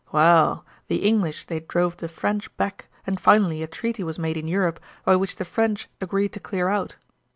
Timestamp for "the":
0.87-1.05, 1.97-2.07, 5.35-5.45